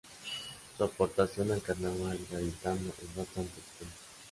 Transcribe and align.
Su 0.75 0.83
aportación 0.83 1.51
al 1.51 1.61
carnaval 1.61 2.17
gaditano 2.31 2.89
es 3.03 3.15
bastante 3.15 3.59
extensa. 3.59 3.93